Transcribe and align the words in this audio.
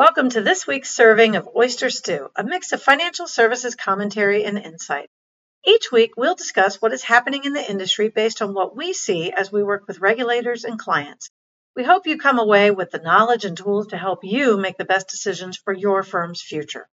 Welcome 0.00 0.30
to 0.30 0.40
this 0.40 0.66
week's 0.66 0.88
serving 0.88 1.36
of 1.36 1.50
Oyster 1.54 1.90
Stew, 1.90 2.30
a 2.34 2.42
mix 2.42 2.72
of 2.72 2.82
financial 2.82 3.26
services 3.26 3.74
commentary 3.74 4.44
and 4.44 4.56
insight. 4.56 5.10
Each 5.62 5.92
week, 5.92 6.12
we'll 6.16 6.36
discuss 6.36 6.80
what 6.80 6.94
is 6.94 7.02
happening 7.02 7.44
in 7.44 7.52
the 7.52 7.70
industry 7.70 8.08
based 8.08 8.40
on 8.40 8.54
what 8.54 8.74
we 8.74 8.94
see 8.94 9.30
as 9.30 9.52
we 9.52 9.62
work 9.62 9.86
with 9.86 10.00
regulators 10.00 10.64
and 10.64 10.78
clients. 10.78 11.28
We 11.76 11.84
hope 11.84 12.06
you 12.06 12.16
come 12.16 12.38
away 12.38 12.70
with 12.70 12.90
the 12.90 12.98
knowledge 12.98 13.44
and 13.44 13.58
tools 13.58 13.88
to 13.88 13.98
help 13.98 14.20
you 14.22 14.56
make 14.56 14.78
the 14.78 14.86
best 14.86 15.08
decisions 15.08 15.58
for 15.58 15.74
your 15.74 16.02
firm's 16.02 16.40
future. 16.40 16.88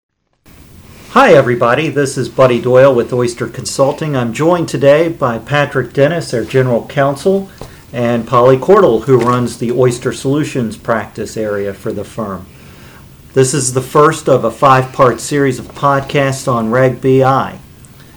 Hi, 1.13 1.33
everybody. 1.35 1.89
This 1.89 2.17
is 2.17 2.27
Buddy 2.27 2.59
Doyle 2.59 2.95
with 2.95 3.13
Oyster 3.13 3.45
Consulting. 3.47 4.15
I'm 4.15 4.33
joined 4.33 4.67
today 4.67 5.09
by 5.09 5.37
Patrick 5.37 5.93
Dennis, 5.93 6.33
our 6.33 6.43
General 6.43 6.87
Counsel, 6.87 7.51
and 7.91 8.27
Polly 8.27 8.57
Cordell, 8.57 9.03
who 9.03 9.19
runs 9.19 9.59
the 9.59 9.71
Oyster 9.73 10.11
Solutions 10.11 10.75
practice 10.75 11.37
area 11.37 11.71
for 11.71 11.93
the 11.93 12.03
firm. 12.03 12.47
This 13.35 13.53
is 13.53 13.75
the 13.75 13.79
first 13.79 14.27
of 14.27 14.43
a 14.43 14.49
five 14.49 14.91
part 14.91 15.21
series 15.21 15.59
of 15.59 15.67
podcasts 15.67 16.51
on 16.51 16.71
Reg 16.71 16.99
BI. 16.99 17.59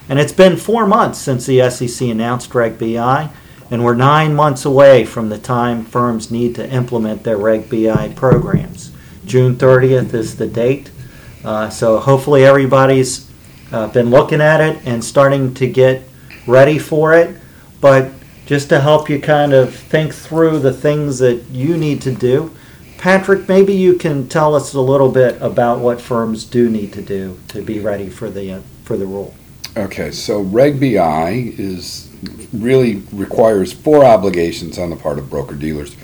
And 0.08 0.18
it's 0.18 0.32
been 0.32 0.56
four 0.56 0.86
months 0.86 1.18
since 1.18 1.44
the 1.44 1.68
SEC 1.68 2.08
announced 2.08 2.54
Reg 2.54 2.78
BI, 2.78 3.28
and 3.70 3.84
we're 3.84 3.94
nine 3.94 4.34
months 4.34 4.64
away 4.64 5.04
from 5.04 5.28
the 5.28 5.36
time 5.36 5.84
firms 5.84 6.30
need 6.30 6.54
to 6.54 6.72
implement 6.72 7.24
their 7.24 7.36
Reg 7.36 7.68
BI 7.68 8.14
programs. 8.16 8.90
June 9.26 9.56
30th 9.56 10.14
is 10.14 10.36
the 10.36 10.46
date. 10.46 10.90
Uh, 11.46 11.70
so 11.70 12.00
hopefully 12.00 12.44
everybody's 12.44 13.30
uh, 13.70 13.86
been 13.86 14.10
looking 14.10 14.40
at 14.40 14.60
it 14.60 14.84
and 14.84 15.02
starting 15.02 15.54
to 15.54 15.68
get 15.68 16.02
ready 16.48 16.76
for 16.76 17.14
it. 17.14 17.36
But 17.80 18.10
just 18.46 18.68
to 18.70 18.80
help 18.80 19.08
you 19.08 19.20
kind 19.20 19.52
of 19.52 19.72
think 19.72 20.12
through 20.12 20.58
the 20.58 20.72
things 20.72 21.20
that 21.20 21.44
you 21.50 21.76
need 21.76 22.02
to 22.02 22.12
do, 22.12 22.50
Patrick, 22.98 23.48
maybe 23.48 23.72
you 23.72 23.94
can 23.94 24.28
tell 24.28 24.56
us 24.56 24.74
a 24.74 24.80
little 24.80 25.10
bit 25.10 25.40
about 25.40 25.78
what 25.78 26.00
firms 26.00 26.44
do 26.44 26.68
need 26.68 26.92
to 26.94 27.02
do 27.02 27.38
to 27.48 27.62
be 27.62 27.78
ready 27.78 28.08
for 28.08 28.28
the 28.28 28.54
uh, 28.54 28.60
for 28.82 28.96
the 28.96 29.06
rule. 29.06 29.32
Okay, 29.76 30.10
so 30.10 30.40
Reg 30.40 30.80
BI 30.80 31.52
is 31.58 32.10
really 32.52 33.02
requires 33.12 33.72
four 33.72 34.04
obligations 34.04 34.78
on 34.78 34.90
the 34.90 34.96
part 34.96 35.18
of 35.18 35.30
broker 35.30 35.54
dealers. 35.54 35.94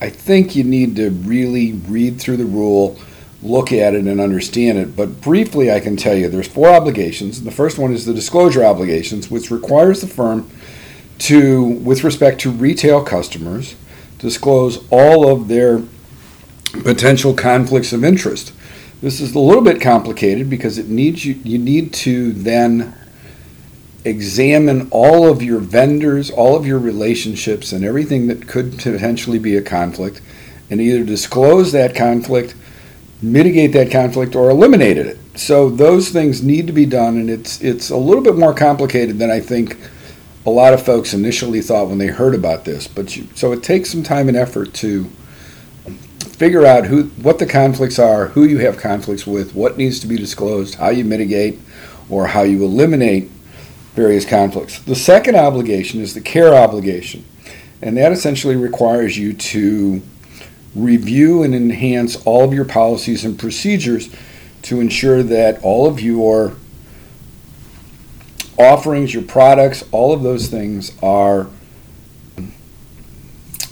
I 0.00 0.08
think 0.08 0.54
you 0.54 0.64
need 0.64 0.96
to 0.96 1.10
really 1.10 1.72
read 1.72 2.20
through 2.20 2.36
the 2.36 2.46
rule 2.46 2.98
look 3.42 3.72
at 3.72 3.94
it 3.94 4.04
and 4.04 4.20
understand 4.20 4.78
it. 4.78 4.96
But 4.96 5.20
briefly, 5.20 5.70
I 5.70 5.80
can 5.80 5.96
tell 5.96 6.16
you 6.16 6.28
there's 6.28 6.48
four 6.48 6.68
obligations. 6.68 7.42
The 7.42 7.50
first 7.50 7.78
one 7.78 7.92
is 7.92 8.04
the 8.04 8.14
disclosure 8.14 8.64
obligations, 8.64 9.30
which 9.30 9.50
requires 9.50 10.00
the 10.00 10.08
firm 10.08 10.50
to, 11.18 11.62
with 11.62 12.04
respect 12.04 12.40
to 12.42 12.50
retail 12.50 13.02
customers, 13.02 13.76
disclose 14.18 14.84
all 14.90 15.30
of 15.30 15.48
their 15.48 15.82
potential 16.82 17.34
conflicts 17.34 17.92
of 17.92 18.04
interest. 18.04 18.52
This 19.00 19.20
is 19.20 19.34
a 19.34 19.38
little 19.38 19.62
bit 19.62 19.80
complicated 19.80 20.50
because 20.50 20.76
it 20.76 20.88
needs 20.88 21.24
you 21.24 21.34
you 21.44 21.58
need 21.58 21.92
to 21.94 22.32
then 22.32 22.94
examine 24.04 24.88
all 24.90 25.28
of 25.28 25.42
your 25.42 25.60
vendors, 25.60 26.30
all 26.30 26.56
of 26.56 26.66
your 26.66 26.78
relationships 26.78 27.72
and 27.72 27.84
everything 27.84 28.26
that 28.26 28.48
could 28.48 28.72
potentially 28.72 29.38
be 29.38 29.56
a 29.56 29.62
conflict 29.62 30.20
and 30.70 30.80
either 30.80 31.04
disclose 31.04 31.72
that 31.72 31.94
conflict 31.94 32.54
mitigate 33.20 33.72
that 33.72 33.90
conflict 33.90 34.34
or 34.36 34.50
eliminated 34.50 35.06
it. 35.06 35.18
So 35.34 35.70
those 35.70 36.10
things 36.10 36.42
need 36.42 36.66
to 36.66 36.72
be 36.72 36.86
done, 36.86 37.16
and 37.16 37.30
it's 37.30 37.60
it's 37.60 37.90
a 37.90 37.96
little 37.96 38.22
bit 38.22 38.36
more 38.36 38.54
complicated 38.54 39.18
than 39.18 39.30
I 39.30 39.40
think 39.40 39.76
a 40.46 40.50
lot 40.50 40.72
of 40.72 40.84
folks 40.84 41.12
initially 41.12 41.60
thought 41.60 41.88
when 41.88 41.98
they 41.98 42.06
heard 42.06 42.34
about 42.34 42.64
this. 42.64 42.88
But 42.88 43.16
you, 43.16 43.28
so 43.34 43.52
it 43.52 43.62
takes 43.62 43.90
some 43.90 44.02
time 44.02 44.28
and 44.28 44.36
effort 44.36 44.74
to 44.74 45.04
figure 46.38 46.64
out 46.64 46.86
who 46.86 47.04
what 47.22 47.38
the 47.38 47.46
conflicts 47.46 47.98
are, 47.98 48.28
who 48.28 48.44
you 48.44 48.58
have 48.58 48.78
conflicts 48.78 49.26
with, 49.26 49.54
what 49.54 49.76
needs 49.76 50.00
to 50.00 50.06
be 50.06 50.16
disclosed, 50.16 50.76
how 50.76 50.88
you 50.88 51.04
mitigate 51.04 51.58
or 52.08 52.28
how 52.28 52.42
you 52.42 52.64
eliminate 52.64 53.28
various 53.94 54.24
conflicts. 54.24 54.78
The 54.80 54.94
second 54.94 55.36
obligation 55.36 56.00
is 56.00 56.14
the 56.14 56.20
care 56.20 56.54
obligation, 56.54 57.24
and 57.82 57.96
that 57.96 58.12
essentially 58.12 58.56
requires 58.56 59.18
you 59.18 59.32
to 59.34 60.02
review 60.74 61.42
and 61.42 61.54
enhance 61.54 62.16
all 62.24 62.44
of 62.44 62.52
your 62.52 62.64
policies 62.64 63.24
and 63.24 63.38
procedures 63.38 64.08
to 64.62 64.80
ensure 64.80 65.22
that 65.22 65.62
all 65.62 65.86
of 65.86 66.00
your 66.00 66.54
offerings, 68.58 69.14
your 69.14 69.22
products, 69.22 69.84
all 69.92 70.12
of 70.12 70.22
those 70.22 70.48
things 70.48 70.92
are 71.02 71.48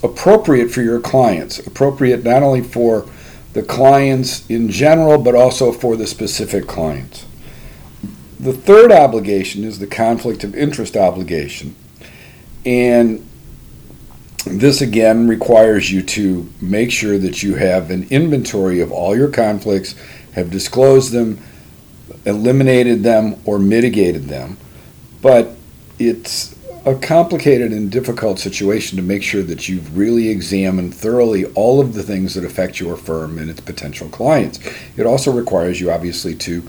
appropriate 0.02 0.70
for 0.70 0.82
your 0.82 1.00
clients, 1.00 1.58
appropriate 1.66 2.24
not 2.24 2.42
only 2.42 2.62
for 2.62 3.06
the 3.52 3.62
clients 3.62 4.46
in 4.48 4.68
general, 4.68 5.18
but 5.18 5.34
also 5.34 5.72
for 5.72 5.96
the 5.96 6.06
specific 6.06 6.66
clients. 6.66 7.24
The 8.38 8.52
third 8.52 8.92
obligation 8.92 9.64
is 9.64 9.78
the 9.78 9.86
conflict 9.86 10.44
of 10.44 10.54
interest 10.54 10.96
obligation. 10.96 11.74
And 12.64 13.26
this 14.46 14.80
again 14.80 15.28
requires 15.28 15.90
you 15.90 16.02
to 16.02 16.48
make 16.60 16.92
sure 16.92 17.18
that 17.18 17.42
you 17.42 17.56
have 17.56 17.90
an 17.90 18.06
inventory 18.10 18.80
of 18.80 18.92
all 18.92 19.16
your 19.16 19.28
conflicts, 19.28 19.94
have 20.32 20.50
disclosed 20.50 21.12
them, 21.12 21.38
eliminated 22.24 23.02
them, 23.02 23.36
or 23.44 23.58
mitigated 23.58 24.24
them. 24.24 24.56
But 25.20 25.56
it's 25.98 26.54
a 26.84 26.94
complicated 26.94 27.72
and 27.72 27.90
difficult 27.90 28.38
situation 28.38 28.96
to 28.96 29.02
make 29.02 29.24
sure 29.24 29.42
that 29.42 29.68
you've 29.68 29.98
really 29.98 30.28
examined 30.28 30.94
thoroughly 30.94 31.44
all 31.46 31.80
of 31.80 31.94
the 31.94 32.02
things 32.02 32.34
that 32.34 32.44
affect 32.44 32.78
your 32.78 32.96
firm 32.96 33.38
and 33.38 33.50
its 33.50 33.60
potential 33.60 34.08
clients. 34.08 34.60
It 34.96 35.04
also 35.04 35.32
requires 35.32 35.80
you, 35.80 35.90
obviously, 35.90 36.36
to 36.36 36.62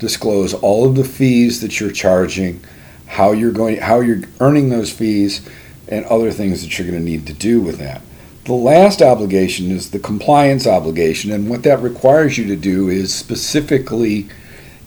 disclose 0.00 0.52
all 0.52 0.88
of 0.88 0.96
the 0.96 1.04
fees 1.04 1.60
that 1.60 1.78
you're 1.78 1.92
charging, 1.92 2.60
how 3.06 3.30
you're 3.30 3.52
going, 3.52 3.76
how 3.76 4.00
you're 4.00 4.22
earning 4.40 4.70
those 4.70 4.90
fees 4.90 5.48
and 5.92 6.06
other 6.06 6.32
things 6.32 6.62
that 6.62 6.78
you're 6.78 6.88
going 6.88 6.98
to 6.98 7.04
need 7.04 7.26
to 7.26 7.34
do 7.34 7.60
with 7.60 7.78
that. 7.78 8.00
The 8.44 8.54
last 8.54 9.02
obligation 9.02 9.70
is 9.70 9.90
the 9.90 9.98
compliance 9.98 10.66
obligation, 10.66 11.30
and 11.30 11.48
what 11.48 11.62
that 11.64 11.82
requires 11.82 12.38
you 12.38 12.46
to 12.46 12.56
do 12.56 12.88
is 12.88 13.14
specifically 13.14 14.28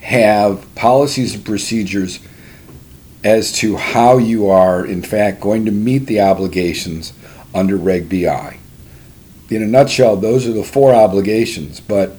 have 0.01 0.73
policies 0.75 1.35
and 1.35 1.45
procedures 1.45 2.19
as 3.23 3.51
to 3.53 3.77
how 3.77 4.17
you 4.17 4.49
are, 4.49 4.85
in 4.85 5.01
fact, 5.01 5.41
going 5.41 5.66
to 5.66 5.71
meet 5.71 6.07
the 6.07 6.21
obligations 6.21 7.13
under 7.53 7.77
Reg 7.77 8.09
BI. 8.09 8.57
In 9.49 9.61
a 9.61 9.67
nutshell, 9.67 10.17
those 10.17 10.47
are 10.47 10.53
the 10.53 10.63
four 10.63 10.93
obligations, 10.93 11.79
but 11.79 12.17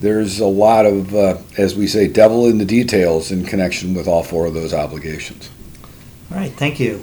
there's 0.00 0.38
a 0.38 0.46
lot 0.46 0.86
of, 0.86 1.14
uh, 1.14 1.38
as 1.56 1.74
we 1.74 1.86
say, 1.86 2.08
devil 2.08 2.46
in 2.46 2.58
the 2.58 2.64
details 2.64 3.32
in 3.32 3.44
connection 3.44 3.94
with 3.94 4.06
all 4.06 4.22
four 4.22 4.46
of 4.46 4.54
those 4.54 4.72
obligations. 4.72 5.50
All 6.30 6.36
right, 6.36 6.52
thank 6.52 6.78
you. 6.78 7.02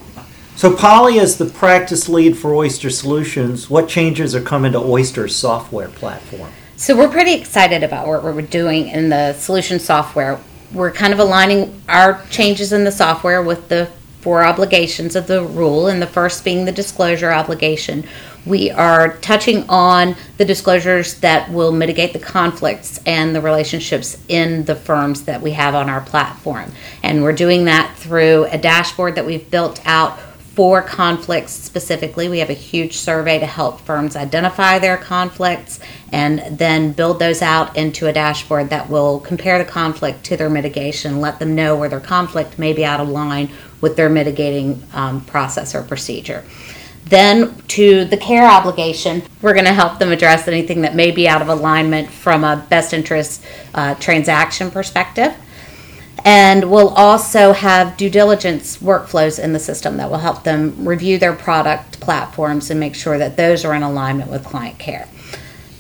So, 0.58 0.74
Polly, 0.74 1.18
is 1.18 1.36
the 1.36 1.48
practice 1.48 2.08
lead 2.08 2.38
for 2.38 2.56
Oyster 2.56 2.90
Solutions, 2.90 3.70
what 3.70 3.90
changes 3.90 4.34
are 4.34 4.42
coming 4.42 4.72
to 4.72 4.80
Oyster's 4.80 5.36
software 5.36 5.90
platform? 5.90 6.50
So, 6.78 6.96
we're 6.96 7.10
pretty 7.10 7.34
excited 7.34 7.84
about 7.84 8.08
what 8.08 8.24
we're 8.24 8.42
doing 8.42 8.88
in 8.88 9.10
the 9.10 9.34
solution 9.34 9.80
software. 9.80 10.40
We're 10.72 10.94
kind 10.94 11.12
of 11.12 11.20
aligning 11.20 11.82
our 11.90 12.24
changes 12.30 12.72
in 12.72 12.86
the 12.86 12.92
software 12.92 13.44
with 13.44 13.68
the 13.68 13.90
four 14.22 14.46
obligations 14.46 15.18
of 15.18 15.28
the 15.28 15.44
rule, 15.44 15.88
and 15.88 16.02
the 16.02 16.08
first 16.08 16.46
being 16.46 16.64
the 16.64 16.72
disclosure 16.72 17.34
obligation. 17.34 18.06
We 18.46 18.72
are 18.72 19.18
touching 19.18 19.70
on 19.70 20.16
the 20.38 20.46
disclosures 20.46 21.16
that 21.20 21.52
will 21.52 21.74
mitigate 21.74 22.14
the 22.14 22.20
conflicts 22.20 23.02
and 23.06 23.36
the 23.36 23.42
relationships 23.42 24.18
in 24.30 24.64
the 24.64 24.76
firms 24.76 25.26
that 25.26 25.42
we 25.42 25.52
have 25.52 25.76
on 25.76 25.90
our 25.90 26.02
platform. 26.02 26.72
And 27.04 27.24
we're 27.24 27.34
doing 27.34 27.66
that 27.66 27.94
through 27.98 28.46
a 28.46 28.58
dashboard 28.58 29.16
that 29.16 29.26
we've 29.26 29.52
built 29.52 29.80
out 29.86 30.18
for 30.56 30.82
conflicts 30.82 31.52
specifically. 31.52 32.30
We 32.30 32.40
have 32.40 32.50
a 32.50 32.54
huge 32.54 32.96
survey 32.96 33.40
to 33.40 33.46
help 33.46 33.82
firms 33.82 34.16
identify 34.16 34.80
their 34.80 34.96
conflicts 34.96 35.82
and 36.14 36.58
then 36.58 36.94
build 36.94 37.20
those 37.20 37.42
out 37.42 37.76
into 37.76 38.08
a 38.08 38.14
dashboard 38.14 38.70
that 38.70 38.90
will 38.90 39.20
compare 39.20 39.58
the 39.58 39.70
conflict 39.70 40.24
to 40.26 40.38
their 40.38 40.50
mitigation, 40.50 41.20
let 41.20 41.40
them 41.40 41.56
know 41.56 41.76
where 41.76 41.90
their 41.90 42.00
conflict 42.00 42.58
may 42.58 42.72
be 42.72 42.86
out 42.86 43.02
of 43.02 43.10
line 43.10 43.50
with 43.82 43.98
their 43.98 44.10
mitigating 44.10 44.82
um, 44.94 45.20
process 45.26 45.76
or 45.76 45.84
procedure. 45.84 46.42
Then, 47.04 47.56
to 47.68 48.06
the 48.06 48.18
care 48.18 48.50
obligation, 48.50 49.24
we're 49.42 49.54
going 49.54 49.66
to 49.66 49.74
help 49.74 50.00
them 50.00 50.12
address 50.12 50.48
anything 50.48 50.82
that 50.82 50.96
may 50.96 51.12
be 51.12 51.28
out 51.28 51.42
of 51.42 51.50
alignment 51.50 52.10
from 52.10 52.44
a 52.44 52.66
best 52.70 52.94
interest 52.94 53.44
uh, 53.76 53.94
transaction 53.96 54.72
perspective. 54.72 55.36
And 56.26 56.72
we'll 56.72 56.90
also 56.90 57.54
have 57.54 57.98
due 57.98 58.10
diligence 58.10 58.78
workflows 58.78 59.42
in 59.42 59.54
the 59.54 59.60
system 59.60 59.98
that 59.98 60.10
will 60.10 60.18
help 60.18 60.44
them 60.44 60.88
review 60.88 61.20
their 61.20 61.34
product 61.34 62.00
platforms 62.00 62.72
and 62.72 62.80
make 62.80 62.96
sure 62.96 63.20
that 63.20 63.38
those 63.38 63.64
are 63.64 63.76
in 63.76 63.84
alignment 63.84 64.32
with 64.32 64.44
client 64.44 64.80
care. 64.80 65.08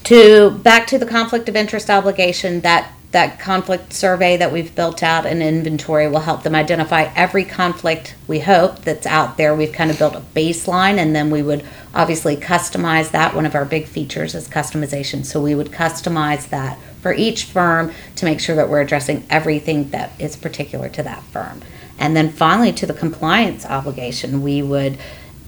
To 0.04 0.52
back 0.52 0.86
to 0.88 1.00
the 1.00 1.08
conflict 1.08 1.50
of 1.50 1.56
interest 1.56 1.90
obligation, 1.90 2.62
that 2.62 2.92
that 3.10 3.40
conflict 3.40 3.94
survey 3.94 4.38
that 4.38 4.52
we've 4.52 4.76
built 4.76 5.02
out 5.02 5.26
and 5.26 5.42
inventory 5.42 6.08
will 6.08 6.20
help 6.20 6.44
them 6.44 6.54
identify 6.54 7.04
every 7.16 7.46
conflict 7.46 8.14
we 8.28 8.42
hope 8.42 8.82
that's 8.82 9.08
out 9.08 9.38
there. 9.38 9.56
We've 9.56 9.72
kind 9.72 9.90
of 9.90 9.98
built 9.98 10.16
a 10.16 10.20
baseline 10.20 10.98
and 10.98 11.16
then 11.16 11.32
we 11.32 11.42
would 11.42 11.66
obviously 11.96 12.36
customize 12.36 13.12
that. 13.12 13.34
One 13.34 13.46
of 13.46 13.56
our 13.56 13.66
big 13.66 13.88
features 13.88 14.36
is 14.36 14.50
customization. 14.50 15.26
So 15.26 15.42
we 15.42 15.56
would 15.56 15.72
customize 15.72 16.50
that 16.50 16.78
for 17.06 17.14
each 17.14 17.44
firm 17.44 17.92
to 18.16 18.26
make 18.26 18.40
sure 18.40 18.56
that 18.56 18.68
we're 18.68 18.82
addressing 18.82 19.24
everything 19.30 19.88
that 19.92 20.12
is 20.18 20.36
particular 20.36 20.90
to 20.90 21.04
that 21.04 21.22
firm. 21.26 21.62
And 22.00 22.18
then 22.18 22.32
finally, 22.32 22.72
to 22.72 22.88
the 22.88 22.96
compliance 22.96 23.64
obligation, 23.64 24.42
we 24.42 24.64
would 24.64 24.98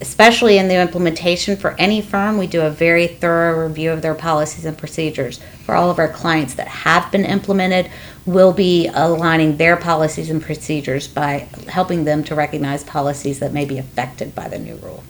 especially 0.00 0.56
in 0.56 0.68
the 0.68 0.80
implementation 0.80 1.56
for 1.56 1.74
any 1.76 2.00
firm, 2.00 2.38
we 2.38 2.46
do 2.46 2.60
a 2.62 2.70
very 2.70 3.08
thorough 3.08 3.66
review 3.66 3.90
of 3.90 4.02
their 4.02 4.14
policies 4.14 4.64
and 4.64 4.78
procedures. 4.78 5.40
For 5.64 5.74
all 5.74 5.90
of 5.90 5.98
our 5.98 6.06
clients 6.06 6.54
that 6.54 6.68
have 6.68 7.10
been 7.10 7.24
implemented, 7.24 7.90
we'll 8.24 8.52
be 8.52 8.86
aligning 8.94 9.56
their 9.56 9.76
policies 9.76 10.30
and 10.30 10.40
procedures 10.40 11.08
by 11.08 11.48
helping 11.66 12.04
them 12.04 12.22
to 12.22 12.36
recognize 12.36 12.84
policies 12.84 13.40
that 13.40 13.52
may 13.52 13.64
be 13.64 13.78
affected 13.78 14.36
by 14.36 14.46
the 14.46 14.60
new 14.60 14.76
rule. 14.76 15.02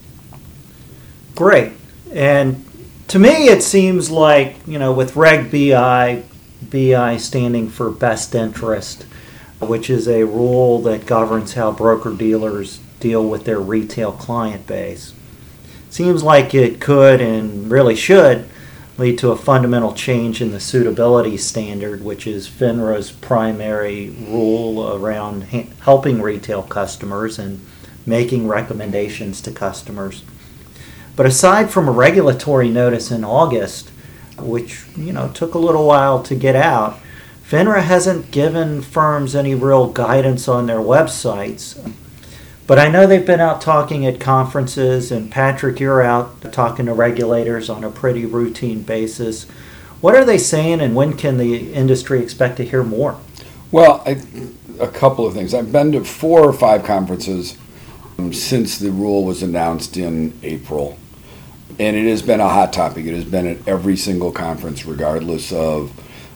Great. 1.35 1.73
And 2.11 2.65
to 3.09 3.19
me, 3.19 3.49
it 3.49 3.63
seems 3.63 4.11
like, 4.11 4.57
you 4.67 4.79
know, 4.79 4.93
with 4.93 5.17
Reg 5.17 5.51
BI, 5.51 6.23
BI 6.71 7.17
standing 7.17 7.69
for 7.69 7.91
best 7.91 8.35
interest, 8.35 9.05
which 9.61 9.91
is 9.91 10.07
a 10.09 10.25
rule 10.25 10.81
that 10.83 11.07
governs 11.07 11.55
how 11.55 11.73
broker 11.73 12.13
dealers 12.13 12.81
deal 13.01 13.27
with 13.27 13.45
their 13.45 13.61
retail 13.61 14.13
client 14.13 14.67
base. 14.67 15.13
Seems 15.91 16.23
like 16.23 16.55
it 16.55 16.81
could 16.81 17.21
and 17.21 17.71
really 17.71 17.97
should 17.97 18.49
lead 18.99 19.17
to 19.19 19.31
a 19.31 19.37
fundamental 19.37 19.95
change 19.95 20.43
in 20.43 20.51
the 20.51 20.61
suitability 20.61 21.37
standard, 21.37 22.03
which 22.03 22.27
is 22.27 22.49
FINRA's 22.49 23.13
primary 23.13 24.11
rule 24.11 24.93
around 24.95 25.43
helping 25.81 26.21
retail 26.21 26.63
customers 26.63 27.39
and 27.39 27.65
making 28.05 28.49
recommendations 28.49 29.41
to 29.41 29.53
customers. 29.53 30.25
But 31.15 31.27
aside 31.27 31.71
from 31.71 31.89
a 31.89 31.93
regulatory 31.93 32.71
notice 32.71 33.11
in 33.11 33.25
August, 33.25 33.91
which 34.43 34.85
you 34.97 35.13
know 35.13 35.29
took 35.29 35.55
a 35.55 35.59
little 35.59 35.87
while 35.87 36.23
to 36.23 36.35
get 36.35 36.57
out, 36.57 36.99
FINRA 37.49 37.83
hasn't 37.83 38.31
given 38.31 38.83
firms 38.83 39.35
any 39.35 39.55
real 39.55 39.91
guidance 39.91 40.49
on 40.49 40.67
their 40.67 40.81
websites. 40.81 41.79
But 42.67 42.79
I 42.79 42.89
know 42.89 43.07
they've 43.07 43.25
been 43.25 43.41
out 43.41 43.63
talking 43.63 44.05
at 44.05 44.21
conferences, 44.21 45.11
and 45.11 45.31
Patrick, 45.31 45.81
you're 45.81 46.03
out 46.03 46.53
talking 46.53 46.85
to 46.85 46.93
regulators 46.93 47.71
on 47.71 47.83
a 47.83 47.91
pretty 47.91 48.27
routine 48.27 48.83
basis. 48.83 49.45
What 50.03 50.15
are 50.15 50.25
they 50.27 50.37
saying, 50.37 50.83
and 50.83 50.95
when 50.95 51.15
can 51.15 51.39
the 51.39 51.73
industry 51.73 52.23
expect 52.23 52.59
to 52.59 52.67
hear 52.67 52.85
more? 52.85 53.19
Well, 53.73 54.03
I, 54.05 54.23
a 54.79 54.89
couple 54.89 55.27
of 55.27 55.33
things. 55.33 55.55
I've 55.55 55.73
been 55.73 55.93
to 55.93 56.05
four 56.05 56.45
or 56.45 56.53
five 56.53 56.85
conferences 56.85 57.57
um, 58.19 58.35
since 58.35 58.79
the 58.79 58.91
rule 58.91 59.25
was 59.25 59.43
announced 59.43 59.97
in 59.97 60.39
April, 60.43 60.99
and 61.79 61.97
it 61.97 62.09
has 62.09 62.23
been 62.23 62.41
a 62.41 62.49
hot 62.49 62.73
topic. 62.73 63.07
It 63.07 63.15
has 63.15 63.25
been 63.25 63.47
at 63.47 63.69
every 63.69 63.97
single 63.97 64.33
conference, 64.33 64.85
regardless 64.85 65.53
of 65.53 65.91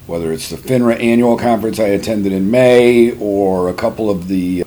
whether 0.06 0.32
it's 0.32 0.50
the 0.50 0.56
FINRA 0.56 1.00
annual 1.00 1.38
conference 1.38 1.78
I 1.78 1.88
attended 1.88 2.32
in 2.32 2.50
May 2.50 3.16
or 3.18 3.68
a 3.68 3.74
couple 3.74 4.10
of 4.10 4.28
the 4.28 4.64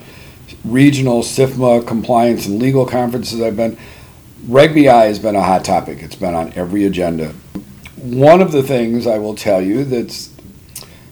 regional 0.63 1.21
SIFMA 1.21 1.85
compliance 1.85 2.45
and 2.47 2.59
legal 2.59 2.85
conferences 2.85 3.41
I've 3.41 3.57
been, 3.57 3.77
Reg 4.47 4.73
BI 4.73 5.05
has 5.05 5.19
been 5.19 5.35
a 5.35 5.43
hot 5.43 5.65
topic. 5.65 6.01
It's 6.01 6.15
been 6.15 6.33
on 6.33 6.53
every 6.53 6.85
agenda. 6.85 7.33
One 7.97 8.41
of 8.41 8.51
the 8.51 8.63
things 8.63 9.07
I 9.07 9.17
will 9.17 9.35
tell 9.35 9.61
you 9.61 9.83
that's 9.83 10.31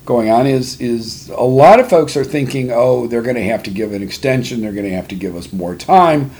going 0.06 0.30
on 0.30 0.46
is 0.46 0.80
is 0.82 1.30
a 1.30 1.44
lot 1.44 1.80
of 1.80 1.90
folks 1.90 2.18
are 2.18 2.26
thinking, 2.26 2.72
oh, 2.72 3.08
they're 3.08 3.22
going 3.22 3.36
to 3.36 3.44
have 3.44 3.64
to 3.64 3.72
give 3.72 3.94
an 3.94 4.04
extension, 4.04 4.62
they're 4.62 4.74
going 4.74 4.86
to 4.86 4.96
have 4.96 5.08
to 5.10 5.16
give 5.16 5.36
us 5.36 5.54
more 5.54 5.76
time. 5.76 6.32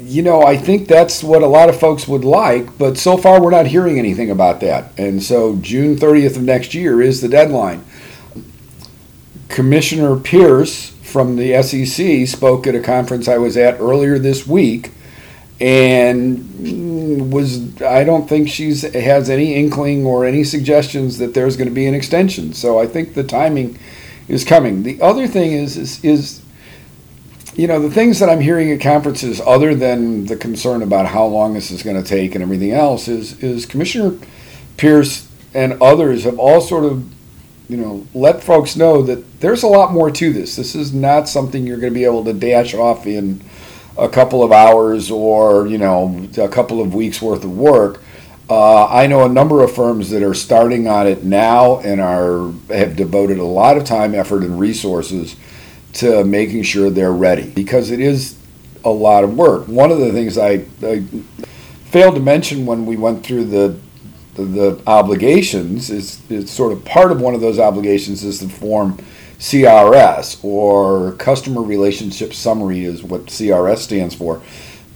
You 0.00 0.22
know, 0.22 0.42
I 0.42 0.56
think 0.56 0.86
that's 0.88 1.22
what 1.22 1.42
a 1.42 1.46
lot 1.46 1.68
of 1.68 1.78
folks 1.78 2.06
would 2.06 2.24
like, 2.24 2.78
but 2.78 2.96
so 2.96 3.16
far 3.16 3.42
we're 3.42 3.50
not 3.50 3.66
hearing 3.66 3.98
anything 3.98 4.30
about 4.30 4.60
that. 4.60 4.92
And 4.98 5.22
so 5.22 5.56
June 5.56 5.96
30th 5.96 6.36
of 6.36 6.42
next 6.42 6.72
year 6.72 7.02
is 7.02 7.20
the 7.20 7.28
deadline. 7.28 7.84
Commissioner 9.48 10.16
Peirce 10.16 10.90
from 11.02 11.36
the 11.36 11.62
SEC 11.62 12.28
spoke 12.28 12.66
at 12.66 12.74
a 12.74 12.80
conference 12.80 13.28
I 13.28 13.38
was 13.38 13.56
at 13.56 13.80
earlier 13.80 14.18
this 14.18 14.46
week 14.46 14.92
and 15.60 17.32
was 17.32 17.82
I 17.82 18.04
don't 18.04 18.28
think 18.28 18.48
she's 18.48 18.82
has 18.82 19.28
any 19.28 19.54
inkling 19.54 20.06
or 20.06 20.24
any 20.24 20.44
suggestions 20.44 21.18
that 21.18 21.34
there's 21.34 21.56
going 21.56 21.68
to 21.68 21.74
be 21.74 21.86
an 21.86 21.94
extension. 21.94 22.52
So 22.52 22.78
I 22.78 22.86
think 22.86 23.14
the 23.14 23.24
timing 23.24 23.78
is 24.28 24.44
coming. 24.44 24.84
The 24.84 25.00
other 25.02 25.26
thing 25.26 25.52
is 25.52 25.76
is, 25.76 26.04
is 26.04 26.42
you 27.58 27.66
know 27.66 27.78
the 27.80 27.90
things 27.90 28.20
that 28.20 28.30
I'm 28.30 28.40
hearing 28.40 28.70
at 28.72 28.80
conferences, 28.80 29.40
other 29.40 29.74
than 29.74 30.24
the 30.24 30.36
concern 30.36 30.80
about 30.80 31.06
how 31.06 31.26
long 31.26 31.52
this 31.52 31.70
is 31.70 31.82
going 31.82 32.02
to 32.02 32.08
take 32.08 32.34
and 32.34 32.42
everything 32.42 32.72
else, 32.72 33.08
is 33.08 33.42
is 33.42 33.66
Commissioner 33.66 34.16
Peirce 34.78 35.30
and 35.52 35.82
others 35.82 36.24
have 36.24 36.38
all 36.38 36.62
sort 36.62 36.84
of 36.84 37.04
you 37.68 37.76
know, 37.76 38.06
let 38.14 38.42
folks 38.42 38.76
know 38.76 39.02
that 39.02 39.40
there's 39.40 39.62
a 39.62 39.66
lot 39.66 39.92
more 39.92 40.10
to 40.10 40.32
this. 40.32 40.56
This 40.56 40.74
is 40.74 40.92
not 40.92 41.28
something 41.28 41.66
you're 41.66 41.76
going 41.78 41.92
to 41.92 41.98
be 41.98 42.06
able 42.06 42.24
to 42.24 42.32
dash 42.32 42.74
off 42.74 43.06
in 43.06 43.42
a 43.98 44.08
couple 44.08 44.42
of 44.42 44.52
hours 44.52 45.10
or, 45.10 45.66
you 45.66 45.76
know, 45.76 46.28
a 46.38 46.48
couple 46.48 46.80
of 46.80 46.94
weeks 46.94 47.20
worth 47.20 47.44
of 47.44 47.56
work. 47.56 48.02
Uh, 48.48 48.86
I 48.86 49.06
know 49.06 49.24
a 49.24 49.28
number 49.28 49.62
of 49.62 49.70
firms 49.70 50.08
that 50.10 50.22
are 50.22 50.32
starting 50.32 50.88
on 50.88 51.06
it 51.06 51.24
now 51.24 51.80
and 51.80 52.00
are 52.00 52.50
have 52.70 52.96
devoted 52.96 53.38
a 53.38 53.44
lot 53.44 53.76
of 53.76 53.84
time, 53.84 54.14
effort, 54.14 54.42
and 54.42 54.58
resources 54.58 55.36
to 55.94 56.24
making 56.24 56.62
sure 56.62 56.90
they're 56.90 57.12
ready 57.12 57.50
because 57.50 57.90
it 57.90 58.00
is 58.00 58.38
a 58.84 58.90
lot 58.90 59.24
of 59.24 59.36
work. 59.36 59.66
One 59.66 59.90
of 59.90 59.98
the 59.98 60.12
things 60.12 60.38
I, 60.38 60.64
I 60.82 61.02
failed 61.86 62.14
to 62.14 62.20
mention 62.20 62.66
when 62.66 62.86
we 62.86 62.96
went 62.96 63.24
through 63.24 63.44
the 63.46 63.78
the 64.44 64.80
obligations 64.86 65.90
is, 65.90 66.22
is 66.30 66.48
sort 66.50 66.72
of 66.72 66.84
part 66.84 67.10
of 67.10 67.20
one 67.20 67.34
of 67.34 67.40
those 67.40 67.58
obligations 67.58 68.22
is 68.22 68.38
the 68.38 68.48
form 68.48 68.96
CRS 69.38 70.42
or 70.44 71.12
Customer 71.12 71.62
Relationship 71.62 72.34
Summary 72.34 72.84
is 72.84 73.02
what 73.02 73.26
CRS 73.26 73.78
stands 73.78 74.14
for. 74.14 74.42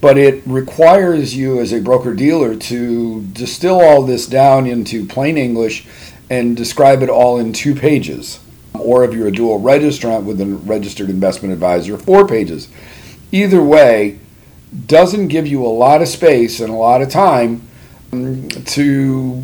But 0.01 0.19
it 0.19 0.43
requires 0.47 1.37
you 1.37 1.61
as 1.61 1.73
a 1.73 1.81
broker 1.81 2.13
dealer 2.13 2.57
to 2.57 3.23
distill 3.33 3.81
all 3.81 4.03
this 4.03 4.27
down 4.27 4.67
into 4.67 5.07
plain 5.07 5.39
English 5.39 5.87
and 6.29 6.57
describe 6.57 7.03
it 7.03 7.09
all 7.09 7.39
in 7.39 7.53
two 7.53 7.75
pages. 7.75 8.41
Or 8.75 9.05
if 9.05 9.13
you're 9.13 9.29
a 9.29 9.33
dual 9.33 9.61
registrant 9.61 10.25
with 10.25 10.41
a 10.41 10.47
registered 10.47 11.11
investment 11.11 11.53
advisor, 11.53 11.99
four 11.99 12.27
pages. 12.27 12.69
Either 13.31 13.63
way, 13.63 14.19
doesn't 14.87 15.29
give 15.29 15.47
you 15.47 15.65
a 15.65 15.69
lot 15.69 16.03
of 16.03 16.09
space 16.09 16.61
and 16.61 16.71
a 16.71 16.77
lot 16.77 17.03
of 17.03 17.11
time 17.11 17.63
um, 18.13 18.49
to 18.49 19.43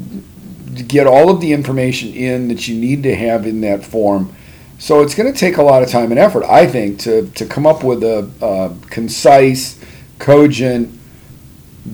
get 0.87 1.06
all 1.06 1.30
of 1.30 1.40
the 1.40 1.52
information 1.52 2.12
in 2.12 2.49
that 2.49 2.68
you 2.68 2.78
need 2.78 3.02
to 3.02 3.14
have 3.14 3.47
in 3.47 3.61
that 3.61 3.85
form. 3.85 4.35
So 4.78 5.02
it's 5.02 5.14
going 5.14 5.32
to 5.32 5.38
take 5.38 5.56
a 5.56 5.62
lot 5.62 5.82
of 5.82 5.88
time 5.88 6.11
and 6.12 6.18
effort, 6.18 6.44
I 6.44 6.66
think, 6.66 7.00
to, 7.00 7.28
to 7.30 7.44
come 7.44 7.66
up 7.66 7.82
with 7.82 8.02
a, 8.02 8.30
a 8.40 8.75
concise, 8.88 9.78
cogent, 10.18 10.99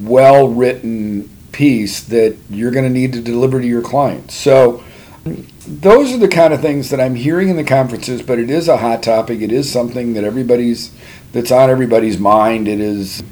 well 0.02 0.48
written 0.48 1.30
piece 1.52 2.02
that 2.04 2.36
you're 2.50 2.70
going 2.70 2.84
to 2.84 2.90
need 2.90 3.12
to 3.14 3.20
deliver 3.20 3.60
to 3.60 3.66
your 3.66 3.80
clients. 3.80 4.34
So 4.34 4.84
those 5.24 6.12
are 6.12 6.18
the 6.18 6.28
kind 6.28 6.52
of 6.52 6.60
things 6.60 6.90
that 6.90 7.00
I'm 7.00 7.14
hearing 7.14 7.48
in 7.48 7.56
the 7.56 7.64
conferences, 7.64 8.20
but 8.20 8.38
it 8.38 8.50
is 8.50 8.68
a 8.68 8.76
hot 8.76 9.02
topic. 9.02 9.40
It 9.40 9.50
is 9.50 9.70
something 9.70 10.14
that 10.14 10.24
everybody's 10.24 10.92
that's 11.32 11.50
on 11.50 11.70
everybody's 11.70 12.18
mind. 12.18 12.68
It 12.68 12.80
is 12.80 13.22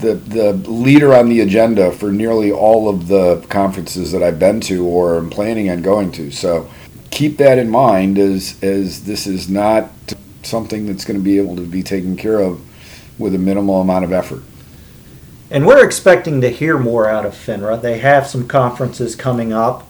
the 0.00 0.14
the 0.14 0.52
leader 0.52 1.14
on 1.14 1.28
the 1.28 1.40
agenda 1.40 1.92
for 1.92 2.10
nearly 2.10 2.50
all 2.50 2.88
of 2.88 3.08
the 3.08 3.44
conferences 3.48 4.10
that 4.12 4.22
I've 4.22 4.38
been 4.38 4.60
to 4.62 4.84
or 4.84 5.16
am 5.18 5.30
planning 5.30 5.70
on 5.70 5.82
going 5.82 6.10
to. 6.12 6.30
So 6.32 6.68
keep 7.10 7.36
that 7.38 7.58
in 7.58 7.68
mind 7.68 8.18
as 8.18 8.62
as 8.62 9.04
this 9.04 9.26
is 9.26 9.48
not 9.48 9.90
something 10.42 10.86
that's 10.86 11.04
going 11.04 11.18
to 11.18 11.24
be 11.24 11.38
able 11.38 11.56
to 11.56 11.62
be 11.62 11.82
taken 11.82 12.16
care 12.16 12.40
of 12.40 12.60
with 13.18 13.34
a 13.34 13.38
minimal 13.38 13.80
amount 13.80 14.04
of 14.04 14.12
effort. 14.12 14.42
And 15.50 15.66
we're 15.66 15.84
expecting 15.84 16.40
to 16.42 16.50
hear 16.50 16.78
more 16.78 17.08
out 17.08 17.24
of 17.24 17.34
FINRA. 17.34 17.80
They 17.80 17.98
have 17.98 18.26
some 18.26 18.46
conferences 18.46 19.16
coming 19.16 19.52
up. 19.52 19.87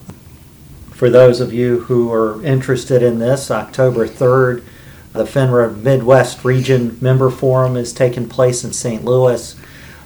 For 0.99 1.09
those 1.09 1.39
of 1.39 1.53
you 1.53 1.79
who 1.83 2.11
are 2.11 2.43
interested 2.43 3.01
in 3.01 3.19
this, 3.19 3.49
October 3.49 4.05
3rd, 4.05 4.65
the 5.13 5.23
FINRA 5.23 5.81
Midwest 5.81 6.43
Region 6.43 6.97
Member 6.99 7.29
Forum 7.29 7.77
is 7.77 7.93
taking 7.93 8.27
place 8.27 8.65
in 8.65 8.73
St. 8.73 9.05
Louis. 9.05 9.55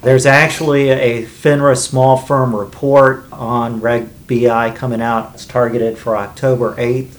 There's 0.03 0.27
actually 0.27 0.91
a 0.91 1.23
FINRA 1.23 1.75
small 1.77 2.15
firm 2.15 2.55
report 2.55 3.25
on 3.31 3.81
Reg 3.81 4.07
BI 4.27 4.69
coming 4.75 5.01
out. 5.01 5.31
It's 5.33 5.47
targeted 5.47 5.97
for 5.97 6.15
October 6.15 6.75
8th. 6.75 7.17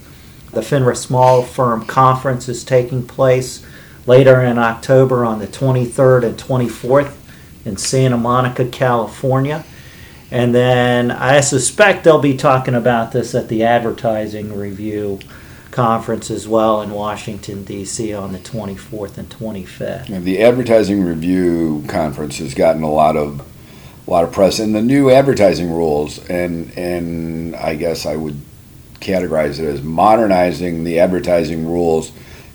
The 0.53 0.61
FINRA 0.61 0.97
Small 0.97 1.43
Firm 1.43 1.85
Conference 1.85 2.49
is 2.49 2.63
taking 2.63 3.05
place 3.05 3.67
later 4.07 4.41
in 4.41 4.57
October 4.57 5.25
on 5.25 5.41
the 5.41 5.49
23rd 5.49 6.25
and 6.25 6.39
24th 6.39 7.17
in 7.65 7.77
Santa 7.77 8.19
Monica, 8.19 8.69
California. 8.69 9.65
And 10.35 10.53
then 10.53 11.13
I 11.13 11.43
suspect 11.43 12.03
they'll 12.03 12.19
be 12.19 12.37
talking 12.37 12.75
about 12.75 13.13
this 13.13 13.37
at 13.37 13.49
the 13.49 13.63
advertising 13.63 14.53
review 14.53 15.21
conference 15.71 16.29
as 16.29 16.49
well 16.49 16.83
in 16.83 16.91
Washington, 16.91 17.63
D.C. 17.63 18.13
on 18.13 18.33
the 18.33 18.41
24th 18.41 19.17
and 19.17 19.31
25th. 19.31 20.09
And 20.11 20.25
the 20.25 20.43
advertising 20.43 21.05
review 21.05 21.85
conference 21.87 22.39
has 22.39 22.53
gotten 22.53 22.83
a 22.83 22.91
lot 22.91 23.17
of 23.17 23.47
a 24.09 24.11
lot 24.11 24.25
of 24.25 24.33
press 24.33 24.59
and 24.59 24.75
the 24.75 24.83
new 24.83 25.09
advertising 25.09 25.71
rules 25.71 26.19
and 26.29 26.77
and 26.77 27.55
I 27.55 27.77
guess 27.77 28.05
I 28.05 28.17
would 28.17 28.39
categorize 29.01 29.61
it 29.61 29.67
as 29.67 29.83
modernizing 29.83 30.83
the 30.83 30.99
advertising 30.99 31.65
rules 31.65 32.11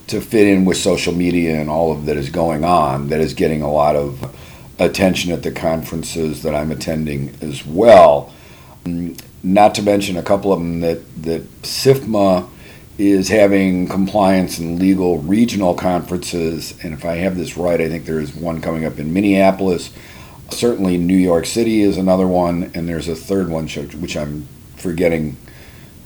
to 0.08 0.20
fit 0.20 0.48
in 0.48 0.66
with 0.66 0.76
social 0.76 1.14
media 1.14 1.56
and 1.62 1.70
all 1.70 1.94
of 1.94 2.06
that 2.08 2.18
is 2.18 2.30
going 2.30 2.66
on 2.66 3.08
that 3.08 3.22
is 3.22 3.34
getting 3.34 3.62
a 3.62 3.72
lot 3.72 3.96
of 3.96 4.36
attention 4.80 5.32
at 5.32 5.44
the 5.44 5.52
conferences 5.52 6.44
that 6.44 6.56
I'm 6.56 6.72
attending 6.72 7.36
as 7.42 7.66
well. 7.66 8.34
Mm, 8.86 9.22
not 9.44 9.76
to 9.76 9.82
mention 9.82 10.18
a 10.18 10.24
couple 10.24 10.52
of 10.52 10.60
them 10.60 10.80
that 10.82 11.24
that 11.24 11.44
SIFMA 11.62 12.50
is 12.98 13.30
having 13.30 13.88
compliance 13.88 14.60
and 14.60 14.78
legal 14.78 15.20
regional 15.20 15.74
conferences. 15.74 16.78
And 16.84 16.94
if 16.94 17.06
I 17.06 17.16
have 17.16 17.38
this 17.38 17.56
right, 17.56 17.80
I 17.80 17.88
think 17.88 18.06
there's 18.06 18.36
one 18.36 18.60
coming 18.60 18.84
up 18.84 19.00
in 19.00 19.14
Minneapolis. 19.14 19.92
Certainly, 20.50 20.98
New 20.98 21.16
York 21.16 21.46
City 21.46 21.82
is 21.82 21.98
another 21.98 22.28
one, 22.28 22.72
and 22.74 22.90
there's 22.90 23.08
a 23.08 23.16
third 23.16 23.50
one 23.50 23.68
which 23.68 24.18
I'm 24.18 24.48
forgetting 24.76 25.38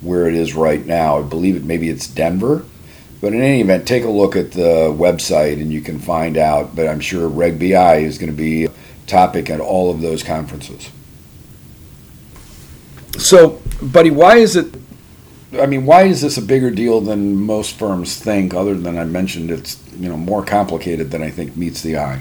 where 0.01 0.27
it 0.27 0.35
is 0.35 0.53
right 0.53 0.85
now. 0.85 1.17
I 1.19 1.21
believe 1.23 1.55
it 1.55 1.63
maybe 1.63 1.89
it's 1.89 2.07
Denver. 2.07 2.65
But 3.23 3.31
in 3.31 3.41
any 3.41 3.61
event, 3.61 3.87
take 3.87 4.03
a 4.03 4.09
look 4.09 4.35
at 4.35 4.51
the 4.51 4.93
website 4.93 5.53
and 5.53 5.71
you 5.71 5.79
can 5.79 5.97
find 5.97 6.35
out. 6.35 6.75
But 6.75 6.89
I'm 6.89 6.99
sure 6.99 7.29
Reg 7.29 7.57
BI 7.57 7.99
is 7.99 8.17
going 8.17 8.29
to 8.29 8.35
be 8.35 8.65
a 8.65 8.71
topic 9.07 9.49
at 9.49 9.61
all 9.61 9.89
of 9.89 10.01
those 10.01 10.23
conferences. 10.23 10.91
So, 13.17 13.61
buddy, 13.81 14.09
why 14.09 14.39
is 14.39 14.57
it 14.57 14.75
I 15.53 15.67
mean, 15.67 15.85
why 15.85 16.03
is 16.03 16.19
this 16.19 16.35
a 16.35 16.41
bigger 16.41 16.69
deal 16.69 16.99
than 16.99 17.37
most 17.37 17.79
firms 17.79 18.19
think? 18.19 18.53
Other 18.53 18.73
than 18.73 18.97
I 18.97 19.05
mentioned, 19.05 19.51
it's 19.51 19.81
you 19.97 20.09
know 20.09 20.17
more 20.17 20.43
complicated 20.43 21.09
than 21.09 21.23
I 21.23 21.29
think 21.29 21.55
meets 21.55 21.81
the 21.81 21.95
eye. 21.95 22.19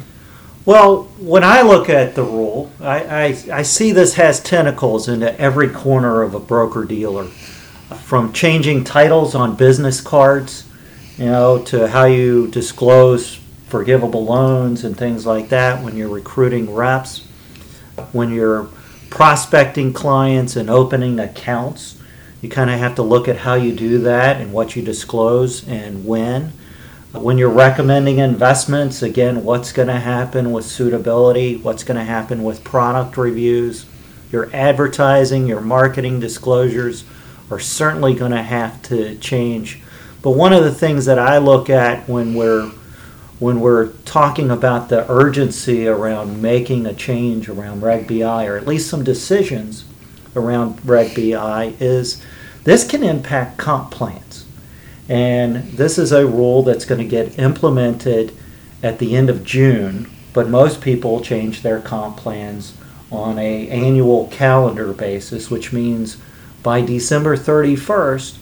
Well, 0.67 1.05
when 1.19 1.43
I 1.43 1.63
look 1.63 1.89
at 1.89 2.15
the 2.15 2.23
rule, 2.23 2.71
I, 2.79 3.01
I, 3.01 3.25
I 3.55 3.63
see 3.63 3.91
this 3.91 4.15
has 4.15 4.39
tentacles 4.39 5.09
into 5.09 5.37
every 5.41 5.69
corner 5.69 6.23
of 6.23 6.35
a 6.35 6.39
broker 6.39 6.85
dealer, 6.85 7.25
from 8.05 8.33
changing 8.33 8.85
titles 8.85 9.35
on 9.35 9.57
business 9.57 10.01
cards, 10.01 10.69
you 11.19 11.27
know, 11.27 11.63
to 11.65 11.89
how 11.89 12.05
you 12.05 12.49
disclose 12.49 13.37
forgivable 13.69 14.25
loans 14.25 14.85
and 14.85 14.97
things 14.97 15.25
like 15.25 15.49
that 15.49 15.83
when 15.83 15.97
you're 15.97 16.09
recruiting 16.09 16.73
reps, 16.73 17.27
when 18.13 18.33
you're 18.33 18.69
prospecting 19.11 19.93
clients 19.93 20.57
and 20.57 20.69
opening 20.71 21.19
accounts 21.19 21.99
you 22.43 22.49
kind 22.49 22.69
of 22.69 22.79
have 22.81 22.97
to 22.97 23.03
look 23.03 23.29
at 23.29 23.37
how 23.39 23.55
you 23.55 23.73
do 23.73 23.99
that 23.99 24.41
and 24.41 24.53
what 24.53 24.75
you 24.75 24.83
disclose 24.83 25.67
and 25.67 26.05
when. 26.05 26.53
When 27.13 27.39
you're 27.39 27.49
recommending 27.49 28.19
investments, 28.19 29.01
again, 29.01 29.45
what's 29.45 29.71
going 29.71 29.89
to 29.89 30.01
happen 30.01 30.51
with 30.51 30.65
suitability, 30.65 31.57
what's 31.57 31.85
going 31.85 31.99
to 31.99 32.05
happen 32.05 32.43
with 32.43 32.65
product 32.65 33.17
reviews. 33.17 33.87
Your 34.33 34.51
advertising, 34.53 35.47
your 35.47 35.61
marketing 35.61 36.19
disclosures 36.19 37.05
are 37.49 37.61
certainly 37.61 38.15
going 38.15 38.33
to 38.33 38.43
have 38.43 38.83
to 38.85 39.17
change. 39.19 39.82
But 40.23 40.31
one 40.31 40.53
of 40.53 40.63
the 40.63 40.75
things 40.75 41.05
that 41.07 41.19
I 41.19 41.39
look 41.39 41.69
at 41.69 42.09
when 42.09 42.35
we're 42.35 42.71
when 43.41 43.59
we're 43.59 43.89
talking 44.05 44.53
about 44.53 44.89
the 44.89 45.11
urgency 45.11 45.89
around 45.89 46.41
making 46.41 46.87
a 46.87 46.95
change 46.95 47.49
around 47.49 47.83
Reg 47.83 48.07
BI, 48.07 48.47
or 48.47 48.57
at 48.57 48.69
least 48.69 48.89
some 48.89 49.03
decisions 49.03 49.85
around 50.37 50.79
Reg 50.87 51.17
BI, 51.17 51.75
is 51.81 52.23
this 52.63 52.87
can 52.87 53.03
impact 53.03 53.59
comp 53.59 53.91
plans. 53.91 54.47
And 55.09 55.57
this 55.73 55.99
is 55.99 56.13
a 56.13 56.25
rule 56.25 56.63
that's 56.63 56.85
going 56.85 57.01
to 57.01 57.07
get 57.07 57.37
implemented 57.37 58.33
at 58.81 59.01
the 59.01 59.17
end 59.17 59.29
of 59.29 59.43
June, 59.43 60.09
but 60.33 60.49
most 60.49 60.81
people 60.81 61.21
change 61.21 61.63
their 61.63 61.81
comp 61.81 62.17
plans 62.17 62.75
on 63.11 63.41
a 63.41 63.69
annual 63.69 64.29
calendar 64.29 64.93
basis, 64.93 65.51
which 65.51 65.73
means 65.73 66.17
by 66.63 66.81
December 66.81 67.37
31st, 67.37 68.39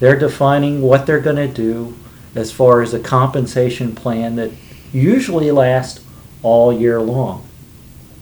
they're 0.00 0.18
defining 0.18 0.82
what 0.82 1.06
they're 1.06 1.20
going 1.20 1.36
to 1.36 1.48
do 1.48 1.96
as 2.34 2.52
far 2.52 2.82
as 2.82 2.94
a 2.94 3.00
compensation 3.00 3.94
plan 3.94 4.36
that 4.36 4.52
usually 4.92 5.50
lasts 5.50 6.04
all 6.42 6.72
year 6.72 7.00
long. 7.00 7.46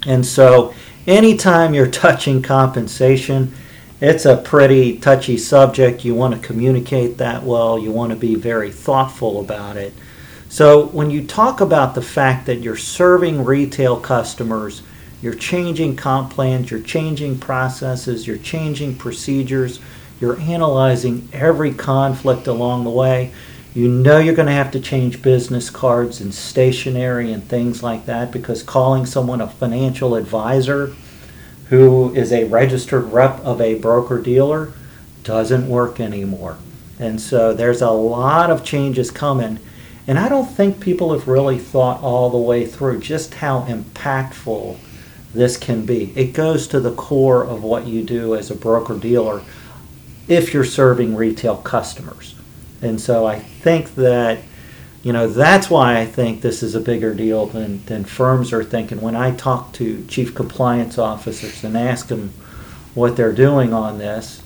And 0.06 0.24
so, 0.24 0.74
anytime 1.06 1.74
you're 1.74 1.90
touching 1.90 2.42
compensation, 2.42 3.52
it's 4.00 4.24
a 4.26 4.36
pretty 4.36 4.98
touchy 4.98 5.38
subject. 5.38 6.04
You 6.04 6.14
want 6.14 6.34
to 6.34 6.46
communicate 6.46 7.18
that 7.18 7.42
well, 7.42 7.78
you 7.78 7.90
want 7.90 8.10
to 8.10 8.16
be 8.16 8.34
very 8.34 8.70
thoughtful 8.70 9.40
about 9.40 9.76
it. 9.76 9.92
So, 10.48 10.86
when 10.86 11.10
you 11.10 11.26
talk 11.26 11.60
about 11.60 11.94
the 11.94 12.02
fact 12.02 12.46
that 12.46 12.60
you're 12.60 12.76
serving 12.76 13.44
retail 13.44 13.98
customers, 13.98 14.82
you're 15.22 15.34
changing 15.34 15.96
comp 15.96 16.30
plans, 16.30 16.70
you're 16.70 16.80
changing 16.80 17.38
processes, 17.38 18.26
you're 18.26 18.38
changing 18.38 18.96
procedures, 18.96 19.80
you're 20.20 20.40
analyzing 20.40 21.28
every 21.32 21.72
conflict 21.72 22.46
along 22.46 22.84
the 22.84 22.90
way. 22.90 23.32
You 23.74 23.88
know 23.88 24.18
you're 24.18 24.34
going 24.34 24.46
to 24.46 24.52
have 24.52 24.70
to 24.70 24.80
change 24.80 25.20
business 25.20 25.68
cards 25.68 26.20
and 26.20 26.34
stationery 26.34 27.32
and 27.32 27.44
things 27.44 27.82
like 27.82 28.06
that 28.06 28.32
because 28.32 28.62
calling 28.62 29.04
someone 29.04 29.42
a 29.42 29.48
financial 29.48 30.14
advisor 30.14 30.94
who 31.68 32.14
is 32.14 32.32
a 32.32 32.44
registered 32.44 33.12
rep 33.12 33.38
of 33.40 33.60
a 33.60 33.74
broker 33.74 34.20
dealer 34.20 34.72
doesn't 35.24 35.68
work 35.68 36.00
anymore. 36.00 36.56
And 36.98 37.20
so 37.20 37.52
there's 37.52 37.82
a 37.82 37.90
lot 37.90 38.50
of 38.50 38.64
changes 38.64 39.10
coming. 39.10 39.58
And 40.06 40.18
I 40.18 40.28
don't 40.28 40.46
think 40.46 40.80
people 40.80 41.12
have 41.12 41.28
really 41.28 41.58
thought 41.58 42.00
all 42.00 42.30
the 42.30 42.38
way 42.38 42.64
through 42.64 43.00
just 43.00 43.34
how 43.34 43.62
impactful 43.62 44.78
this 45.34 45.56
can 45.56 45.84
be. 45.84 46.12
It 46.16 46.32
goes 46.32 46.66
to 46.68 46.80
the 46.80 46.94
core 46.94 47.44
of 47.44 47.62
what 47.62 47.86
you 47.86 48.02
do 48.02 48.34
as 48.34 48.50
a 48.50 48.54
broker 48.54 48.96
dealer 48.96 49.42
if 50.28 50.52
you're 50.52 50.64
serving 50.64 51.14
retail 51.16 51.56
customers. 51.56 52.34
And 52.82 53.00
so 53.00 53.26
I 53.26 53.38
think 53.38 53.94
that 53.94 54.40
you 55.02 55.12
know 55.12 55.28
that's 55.28 55.70
why 55.70 56.00
I 56.00 56.04
think 56.04 56.40
this 56.40 56.62
is 56.62 56.74
a 56.74 56.80
bigger 56.80 57.14
deal 57.14 57.46
than, 57.46 57.84
than 57.86 58.04
firms 58.04 58.52
are 58.52 58.64
thinking. 58.64 59.00
When 59.00 59.14
I 59.16 59.34
talk 59.34 59.72
to 59.74 60.04
chief 60.06 60.34
compliance 60.34 60.98
officers 60.98 61.62
and 61.62 61.76
ask 61.76 62.08
them 62.08 62.32
what 62.94 63.16
they're 63.16 63.32
doing 63.32 63.72
on 63.72 63.98
this, 63.98 64.42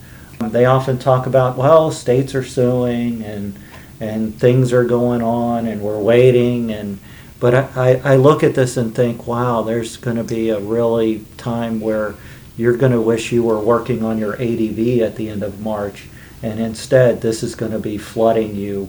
they 0.48 0.64
often 0.64 0.98
talk 0.98 1.26
about 1.26 1.56
well 1.56 1.90
states 1.90 2.34
are 2.34 2.44
suing 2.44 3.22
and 3.22 3.58
and 4.00 4.34
things 4.38 4.72
are 4.72 4.84
going 4.84 5.22
on 5.22 5.66
and 5.66 5.82
we're 5.82 6.00
waiting 6.00 6.70
and 6.70 6.98
but 7.38 7.54
I, 7.54 8.00
I 8.04 8.16
look 8.16 8.42
at 8.42 8.54
this 8.54 8.76
and 8.76 8.94
think 8.94 9.26
wow 9.26 9.62
there's 9.62 9.96
going 9.98 10.16
to 10.16 10.24
be 10.24 10.50
a 10.50 10.58
really 10.58 11.26
time 11.36 11.80
where 11.80 12.14
you're 12.60 12.76
going 12.76 12.92
to 12.92 13.00
wish 13.00 13.32
you 13.32 13.42
were 13.42 13.58
working 13.58 14.04
on 14.04 14.18
your 14.18 14.34
ADV 14.34 15.00
at 15.00 15.16
the 15.16 15.30
end 15.30 15.42
of 15.42 15.60
March 15.60 16.08
and 16.42 16.60
instead 16.60 17.20
this 17.20 17.42
is 17.42 17.54
going 17.54 17.72
to 17.72 17.78
be 17.78 17.96
flooding 17.96 18.54
you 18.54 18.88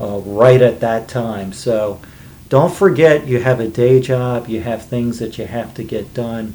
uh, 0.00 0.18
right 0.18 0.60
at 0.60 0.80
that 0.80 1.08
time. 1.08 1.52
So 1.52 2.00
don't 2.48 2.74
forget 2.74 3.26
you 3.26 3.40
have 3.40 3.60
a 3.60 3.68
day 3.68 4.00
job, 4.00 4.48
you 4.48 4.60
have 4.62 4.84
things 4.84 5.20
that 5.20 5.38
you 5.38 5.46
have 5.46 5.74
to 5.74 5.84
get 5.84 6.12
done, 6.12 6.54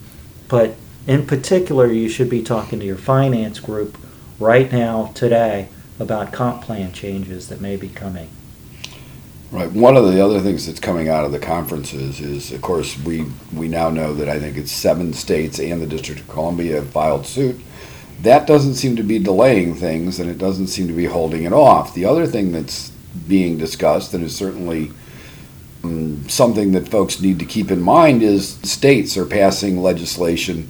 but 0.49 0.75
in 1.07 1.25
particular, 1.25 1.87
you 1.87 2.07
should 2.07 2.29
be 2.29 2.43
talking 2.43 2.79
to 2.79 2.85
your 2.85 2.97
finance 2.97 3.59
group 3.59 3.97
right 4.39 4.71
now, 4.71 5.11
today, 5.15 5.69
about 5.97 6.31
comp 6.31 6.61
plan 6.61 6.91
changes 6.91 7.49
that 7.49 7.61
may 7.61 7.77
be 7.77 7.89
coming. 7.89 8.29
Right. 9.51 9.71
One 9.71 9.97
of 9.97 10.05
the 10.05 10.23
other 10.23 10.39
things 10.39 10.67
that's 10.67 10.79
coming 10.79 11.09
out 11.09 11.25
of 11.25 11.31
the 11.31 11.39
conferences 11.39 12.19
is, 12.19 12.51
of 12.51 12.61
course, 12.61 12.95
we, 12.99 13.25
we 13.51 13.67
now 13.67 13.89
know 13.89 14.13
that 14.13 14.29
I 14.29 14.39
think 14.39 14.57
it's 14.57 14.71
seven 14.71 15.11
states 15.11 15.59
and 15.59 15.81
the 15.81 15.87
District 15.87 16.21
of 16.21 16.27
Columbia 16.27 16.75
have 16.75 16.91
filed 16.91 17.25
suit. 17.25 17.59
That 18.21 18.45
doesn't 18.45 18.75
seem 18.75 18.95
to 18.97 19.03
be 19.03 19.17
delaying 19.17 19.73
things, 19.73 20.19
and 20.19 20.29
it 20.29 20.37
doesn't 20.37 20.67
seem 20.67 20.87
to 20.87 20.93
be 20.93 21.05
holding 21.05 21.43
it 21.43 21.53
off. 21.53 21.95
The 21.95 22.05
other 22.05 22.27
thing 22.27 22.51
that's 22.51 22.91
being 23.27 23.57
discussed 23.57 24.13
and 24.13 24.23
is 24.23 24.35
certainly 24.35 24.91
um, 25.83 26.27
something 26.29 26.73
that 26.73 26.89
folks 26.89 27.19
need 27.19 27.39
to 27.39 27.45
keep 27.45 27.71
in 27.71 27.81
mind 27.81 28.21
is 28.21 28.55
states 28.63 29.17
are 29.17 29.25
passing 29.25 29.81
legislation. 29.81 30.69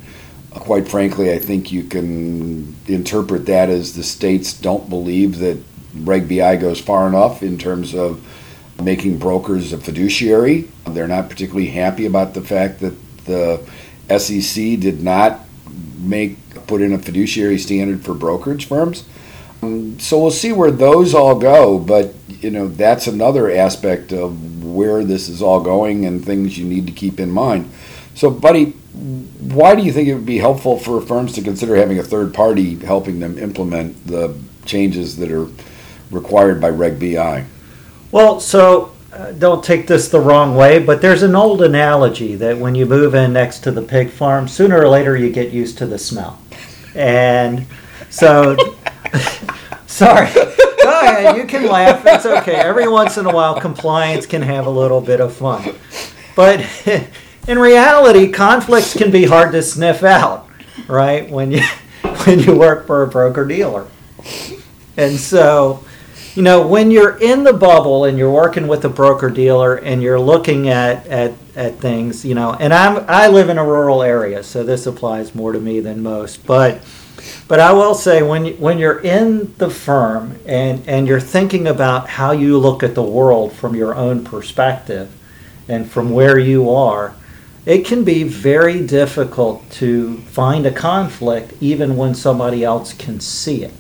Quite 0.52 0.88
frankly, 0.88 1.34
I 1.34 1.40
think 1.40 1.70
you 1.72 1.84
can 1.84 2.78
interpret 2.88 3.46
that 3.48 3.70
as 3.70 3.96
the 3.96 4.04
states 4.04 4.54
don't 4.54 4.90
believe 4.90 5.40
that 5.40 5.58
Reg 5.96 6.30
BI 6.30 6.56
goes 6.56 6.80
far 6.80 7.08
enough 7.08 7.44
in 7.44 7.58
terms 7.58 7.94
of 7.94 8.24
making 8.82 9.18
brokers 9.18 9.74
a 9.74 9.78
fiduciary. 9.78 10.70
They're 10.88 11.08
not 11.08 11.30
particularly 11.30 11.68
happy 11.68 12.06
about 12.06 12.34
the 12.34 12.42
fact 12.42 12.80
that 12.80 12.96
the 13.26 13.62
SEC 14.18 14.80
did 14.80 15.04
not 15.04 15.42
make 15.98 16.38
put 16.68 16.82
in 16.82 16.94
a 16.94 17.00
fiduciary 17.00 17.58
standard 17.58 18.04
for 18.06 18.14
brokerage 18.14 18.66
firms. 18.66 19.04
Um, 19.62 20.00
so 20.00 20.20
we'll 20.20 20.32
see 20.32 20.54
where 20.54 20.72
those 20.72 21.14
all 21.14 21.38
go, 21.38 21.78
but 21.78 22.14
you 22.28 22.50
know 22.50 22.68
that's 22.68 23.08
another 23.08 23.52
aspect 23.52 24.14
of 24.14 24.64
where 24.64 25.04
this 25.04 25.28
is 25.28 25.42
all 25.42 25.62
going 25.62 26.06
and 26.06 26.24
things 26.24 26.58
you 26.58 26.66
need 26.66 26.88
to 26.88 26.94
keep 26.94 27.20
in 27.20 27.30
mind. 27.30 27.70
So, 28.16 28.30
buddy, 28.30 28.72
why 28.94 29.76
do 29.76 29.82
you 29.82 29.92
think 29.92 30.08
it 30.08 30.14
would 30.14 30.26
be 30.26 30.38
helpful 30.38 30.78
for 30.78 31.02
firms 31.02 31.34
to 31.34 31.42
consider 31.42 31.76
having 31.76 32.00
a 32.00 32.04
third 32.04 32.34
party 32.34 32.76
helping 32.76 33.20
them 33.20 33.38
implement 33.38 34.08
the 34.08 34.38
changes 34.66 35.18
that 35.18 35.32
are 35.32 35.48
required 36.12 36.62
by 36.62 36.70
Reg 36.70 37.00
BI? 37.00 37.46
Well, 38.12 38.40
so 38.40 38.94
uh, 39.14 39.32
don't 39.34 39.64
take 39.64 39.88
this 39.88 40.10
the 40.10 40.20
wrong 40.20 40.56
way, 40.56 40.80
but 40.80 41.02
there's 41.02 41.24
an 41.24 41.36
old 41.36 41.62
analogy 41.62 42.36
that 42.36 42.58
when 42.58 42.76
you 42.76 42.86
move 42.86 43.14
in 43.14 43.34
next 43.34 43.60
to 43.60 43.72
the 43.72 43.82
pig 43.82 44.10
farm, 44.10 44.48
sooner 44.48 44.80
or 44.80 44.88
later 44.88 45.16
you 45.16 45.30
get 45.30 45.52
used 45.52 45.78
to 45.80 45.86
the 45.86 45.98
smell. 45.98 46.40
And 46.96 47.66
so, 48.10 48.56
sorry. 49.88 50.32
Go 50.34 51.02
ahead, 51.02 51.38
you 51.38 51.46
can 51.46 51.68
laugh. 51.68 52.04
It's 52.06 52.26
okay. 52.26 52.56
Every 52.56 52.88
once 52.88 53.18
in 53.18 53.26
a 53.26 53.32
while, 53.32 53.60
compliance 53.60 54.26
can 54.26 54.42
have 54.42 54.66
a 54.66 54.72
little 54.72 55.02
bit 55.02 55.20
of 55.22 55.34
fun. 55.34 55.76
But 56.36 56.66
in 57.48 57.60
reality, 57.60 58.32
conflicts 58.32 58.96
can 58.96 59.12
be 59.12 59.26
hard 59.26 59.52
to 59.52 59.62
sniff 59.62 60.04
out, 60.04 60.48
right? 60.88 61.30
When 61.30 61.52
you 61.52 61.62
when 62.26 62.40
you 62.40 62.58
work 62.58 62.88
for 62.88 63.04
a 63.04 63.08
broker 63.08 63.46
dealer. 63.46 63.88
And 64.98 65.18
so, 65.18 65.84
you 66.36 66.44
know, 66.44 66.66
when 66.66 66.92
you're 66.92 67.18
in 67.18 67.44
the 67.44 67.54
bubble 67.54 68.06
and 68.06 68.18
you're 68.18 68.32
working 68.32 68.68
with 68.68 68.86
a 68.86 68.90
broker 68.90 69.30
dealer 69.30 69.76
and 69.76 70.02
you're 70.02 70.20
looking 70.20 70.70
at, 70.70 71.06
at, 71.08 71.34
at 71.56 71.76
things, 71.80 72.24
you 72.24 72.36
know, 72.36 72.54
and 72.54 72.74
I'm 72.74 73.06
I 73.08 73.28
live 73.28 73.50
in 73.50 73.58
a 73.58 73.66
rural 73.66 74.04
area, 74.04 74.44
so 74.44 74.64
this 74.64 74.86
applies 74.86 75.34
more 75.34 75.52
to 75.52 75.60
me 75.60 75.80
than 75.80 76.04
most. 76.04 76.46
But 76.46 76.82
but 77.48 77.60
I 77.60 77.74
will 77.74 77.96
say 77.96 78.22
when 78.22 78.46
you, 78.46 78.54
when 78.54 78.78
you're 78.78 79.00
in 79.00 79.56
the 79.58 79.70
firm 79.70 80.38
and 80.46 80.88
and 80.88 81.08
you're 81.08 81.20
thinking 81.20 81.68
about 81.68 82.10
how 82.10 82.32
you 82.32 82.58
look 82.58 82.84
at 82.84 82.96
the 82.96 83.04
world 83.04 83.54
from 83.54 83.76
your 83.76 83.96
own 83.96 84.24
perspective 84.24 85.12
and 85.68 85.90
from 85.90 86.12
where 86.12 86.38
you 86.38 86.70
are, 86.70 87.16
it 87.66 87.86
can 87.86 88.04
be 88.04 88.24
very 88.24 88.86
difficult 88.86 89.70
to 89.72 90.18
find 90.18 90.66
a 90.66 90.72
conflict 90.72 91.54
even 91.60 91.98
when 91.98 92.16
somebody 92.16 92.64
else 92.64 92.94
can 92.94 93.20
see 93.20 93.64
it. 93.64 93.74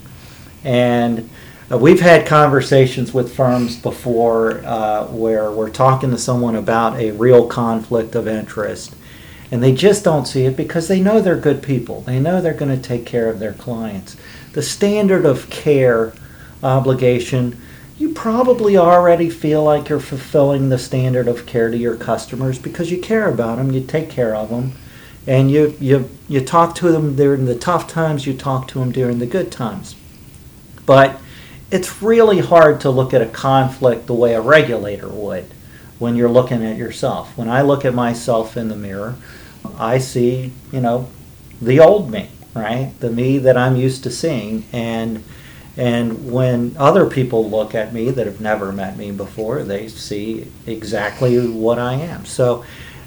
And 0.64 1.30
uh, 1.72 1.78
we've 1.78 2.02
had 2.02 2.26
conversations 2.26 3.14
with 3.14 3.36
firms 3.36 3.78
before 3.78 4.66
uh, 4.66 5.06
where 5.08 5.52
we're 5.52 5.70
talking 5.70 6.10
to 6.10 6.18
someone 6.18 6.56
about 6.56 6.96
a 7.00 7.12
real 7.12 7.48
conflict 7.48 8.16
of 8.16 8.28
interest, 8.28 8.96
and 9.52 9.62
they 9.62 9.74
just 9.74 10.04
don't 10.04 10.26
see 10.26 10.46
it 10.46 10.58
because 10.58 10.88
they 10.88 11.00
know 11.00 11.22
they're 11.22 11.38
good 11.38 11.62
people. 11.62 12.02
They 12.02 12.20
know 12.20 12.42
they're 12.42 12.54
going 12.54 12.76
to 12.76 12.82
take 12.82 13.06
care 13.06 13.30
of 13.30 13.40
their 13.40 13.54
clients. 13.54 14.16
The 14.54 14.64
standard 14.64 15.26
of 15.26 15.50
care 15.50 16.14
obligation, 16.64 17.60
you 18.00 18.14
probably 18.14 18.76
already 18.76 19.30
feel 19.30 19.64
like 19.64 19.90
you're 19.90 20.00
fulfilling 20.00 20.70
the 20.70 20.80
standard 20.80 21.28
of 21.28 21.46
care 21.46 21.70
to 21.70 21.78
your 21.78 21.96
customers 21.96 22.58
because 22.58 22.92
you 22.92 23.00
care 23.00 23.30
about 23.30 23.58
them, 23.58 23.72
you 23.72 23.82
take 23.82 24.10
care 24.10 24.36
of 24.36 24.50
them, 24.50 24.72
and 25.28 25.52
you, 25.52 25.76
you, 25.80 26.10
you 26.28 26.42
talk 26.42 26.74
to 26.76 26.92
them 26.92 27.16
during 27.16 27.46
the 27.46 27.56
tough 27.56 27.88
times, 27.88 28.26
you 28.26 28.34
talk 28.34 28.68
to 28.70 28.80
them 28.80 28.92
during 28.92 29.20
the 29.20 29.28
good 29.28 29.52
times. 29.52 29.96
But 30.88 31.20
it's 31.72 32.02
really 32.02 32.40
hard 32.40 32.82
to 32.82 32.90
look 32.90 33.14
at 33.14 33.22
a 33.22 33.28
conflict 33.28 34.08
the 34.08 34.14
way 34.14 34.34
a 34.34 34.42
regulator 34.42 35.08
would 35.08 35.46
when 36.00 36.16
you're 36.16 36.30
looking 36.30 36.66
at 36.66 36.78
yourself. 36.78 37.38
When 37.38 37.50
I 37.50 37.62
look 37.62 37.86
at 37.86 37.94
myself 37.94 38.58
in 38.58 38.70
the 38.70 38.76
mirror, 38.76 39.16
I 39.78 39.98
see, 40.00 40.54
you 40.72 40.82
know, 40.82 41.10
the 41.62 41.80
old 41.80 42.10
me, 42.10 42.30
right? 42.54 42.94
The 43.00 43.12
me 43.12 43.38
that 43.40 43.58
I'm 43.58 43.76
used 43.76 44.04
to 44.04 44.12
seeing 44.12 44.66
and 44.72 45.24
and 45.78 46.30
when 46.30 46.76
other 46.78 47.06
people 47.06 47.50
look 47.50 47.74
at 47.74 47.94
me 47.94 48.10
that 48.12 48.26
have 48.26 48.42
never 48.42 48.74
met 48.74 48.98
me 48.98 49.12
before, 49.12 49.64
they 49.64 49.88
see 49.88 50.52
exactly 50.68 51.48
what 51.48 51.80
I 51.80 51.94
am. 51.94 52.26
So 52.26 52.66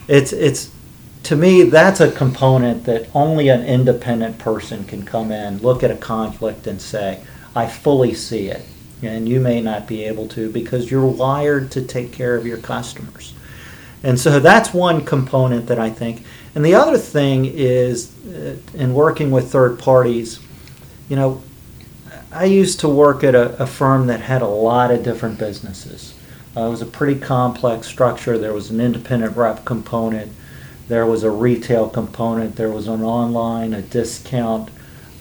it's 0.08 0.32
it's 0.32 0.70
to 1.24 1.36
me 1.36 1.64
that's 1.64 2.00
a 2.00 2.10
component 2.10 2.84
that 2.84 3.08
only 3.14 3.48
an 3.48 3.64
independent 3.64 4.38
person 4.38 4.84
can 4.84 5.04
come 5.04 5.30
in, 5.30 5.58
look 5.58 5.82
at 5.82 5.90
a 5.90 5.96
conflict 5.96 6.66
and 6.66 6.80
say, 6.80 7.22
I 7.54 7.66
fully 7.66 8.14
see 8.14 8.48
it. 8.48 8.64
And 9.02 9.28
you 9.28 9.40
may 9.40 9.60
not 9.60 9.88
be 9.88 10.04
able 10.04 10.28
to 10.28 10.50
because 10.50 10.90
you're 10.90 11.06
wired 11.06 11.70
to 11.72 11.82
take 11.82 12.12
care 12.12 12.36
of 12.36 12.46
your 12.46 12.58
customers. 12.58 13.34
And 14.04 14.18
so 14.18 14.40
that's 14.40 14.72
one 14.72 15.04
component 15.04 15.66
that 15.66 15.78
I 15.78 15.90
think. 15.90 16.24
And 16.54 16.64
the 16.64 16.74
other 16.74 16.98
thing 16.98 17.44
is 17.46 18.12
uh, 18.26 18.56
in 18.74 18.94
working 18.94 19.30
with 19.30 19.50
third 19.50 19.78
parties, 19.78 20.40
you 21.08 21.16
know, 21.16 21.42
I 22.30 22.44
used 22.44 22.80
to 22.80 22.88
work 22.88 23.24
at 23.24 23.34
a, 23.34 23.62
a 23.62 23.66
firm 23.66 24.06
that 24.06 24.20
had 24.20 24.42
a 24.42 24.46
lot 24.46 24.90
of 24.90 25.02
different 25.02 25.38
businesses. 25.38 26.14
Uh, 26.56 26.66
it 26.66 26.70
was 26.70 26.82
a 26.82 26.86
pretty 26.86 27.18
complex 27.20 27.86
structure. 27.86 28.38
There 28.38 28.52
was 28.52 28.70
an 28.70 28.80
independent 28.80 29.36
rep 29.36 29.64
component, 29.64 30.32
there 30.88 31.06
was 31.06 31.22
a 31.22 31.30
retail 31.30 31.88
component, 31.88 32.56
there 32.56 32.70
was 32.70 32.88
an 32.88 33.02
online, 33.02 33.72
a 33.72 33.82
discount 33.82 34.70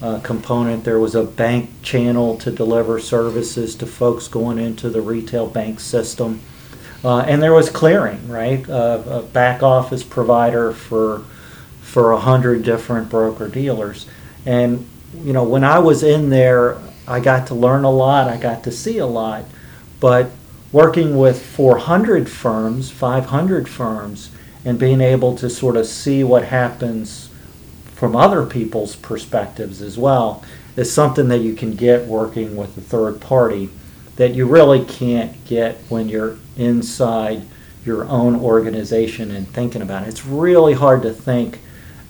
uh, 0.02 0.20
component. 0.20 0.84
There 0.84 0.98
was 0.98 1.14
a 1.14 1.22
bank 1.22 1.70
channel 1.82 2.36
to 2.38 2.50
deliver 2.50 2.98
services 2.98 3.76
to 3.76 3.86
folks 3.86 4.28
going 4.28 4.58
into 4.58 4.90
the 4.90 5.00
retail 5.00 5.46
bank 5.46 5.80
system. 5.80 6.40
Uh, 7.04 7.20
and 7.20 7.42
there 7.42 7.52
was 7.52 7.70
clearing, 7.70 8.28
right? 8.28 8.68
Uh, 8.68 9.02
a 9.06 9.22
back 9.22 9.62
office 9.62 10.02
provider 10.02 10.72
for 10.72 11.24
for 11.80 12.12
a 12.12 12.18
hundred 12.18 12.62
different 12.62 13.10
broker 13.10 13.48
dealers. 13.48 14.06
And 14.46 14.88
you 15.22 15.32
know, 15.32 15.44
when 15.44 15.62
I 15.62 15.78
was 15.78 16.02
in 16.02 16.30
there, 16.30 16.78
I 17.06 17.20
got 17.20 17.48
to 17.48 17.54
learn 17.54 17.84
a 17.84 17.90
lot. 17.90 18.28
I 18.28 18.36
got 18.36 18.64
to 18.64 18.72
see 18.72 18.98
a 18.98 19.06
lot. 19.06 19.44
But 20.00 20.30
working 20.72 21.16
with 21.16 21.44
400 21.44 22.30
firms, 22.30 22.90
500 22.90 23.68
firms, 23.68 24.30
and 24.64 24.78
being 24.78 25.00
able 25.00 25.36
to 25.36 25.50
sort 25.50 25.76
of 25.76 25.86
see 25.86 26.24
what 26.24 26.44
happens 26.44 27.28
from 28.02 28.16
other 28.16 28.44
people's 28.44 28.96
perspectives 28.96 29.80
as 29.80 29.96
well 29.96 30.42
is 30.74 30.92
something 30.92 31.28
that 31.28 31.38
you 31.38 31.54
can 31.54 31.70
get 31.70 32.04
working 32.04 32.56
with 32.56 32.76
a 32.76 32.80
third 32.80 33.20
party 33.20 33.70
that 34.16 34.34
you 34.34 34.44
really 34.44 34.84
can't 34.84 35.44
get 35.44 35.76
when 35.88 36.08
you're 36.08 36.36
inside 36.56 37.40
your 37.84 38.04
own 38.06 38.34
organization 38.34 39.30
and 39.30 39.46
thinking 39.46 39.82
about 39.82 40.02
it. 40.02 40.08
It's 40.08 40.26
really 40.26 40.72
hard 40.72 41.02
to 41.02 41.12
think 41.12 41.60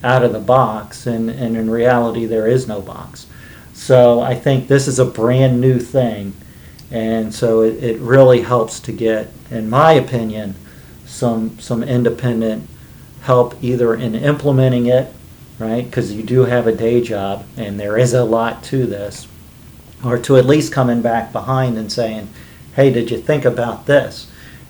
out 0.03 0.25
of 0.25 0.33
the 0.33 0.41
box, 0.41 1.07
and, 1.07 1.29
and 1.29 1.59
in 1.59 1.69
reality, 1.69 2.25
there 2.25 2.49
is 2.49 2.67
no 2.67 2.81
box. 2.81 3.27
So 3.75 4.21
I 4.21 4.35
think 4.35 4.69
this 4.69 4.89
is 4.89 4.99
a 4.99 5.05
brand 5.05 5.61
new 5.61 5.79
thing, 5.79 6.33
and 6.91 7.35
so 7.35 7.61
it, 7.61 7.85
it 7.85 8.01
really 8.01 8.41
helps 8.41 8.81
to 8.81 8.93
get, 8.93 9.31
in 9.51 9.69
my 9.69 9.93
opinion, 9.93 10.55
some 11.05 11.59
some 11.59 11.83
independent 11.83 12.67
help 13.25 13.63
either 13.63 13.95
in 13.95 14.15
implementing 14.15 14.87
it 14.87 15.13
right? 15.63 15.85
Because 15.85 16.13
you 16.13 16.23
do 16.23 16.45
have 16.45 16.67
a 16.67 16.77
day 16.77 17.01
job, 17.01 17.47
and 17.57 17.79
there 17.79 17.97
is 17.97 18.13
a 18.13 18.25
lot 18.25 18.63
to 18.65 18.87
this. 18.87 19.29
Or 20.05 20.19
to 20.19 20.37
at 20.37 20.45
least 20.45 20.73
coming 20.73 21.01
back 21.01 21.33
behind 21.33 21.79
and 21.79 21.91
saying, 21.91 22.29
hey, 22.75 22.93
did 22.93 23.11
you 23.11 23.19
think 23.19 23.45
about 23.45 23.87
this? 23.87 24.27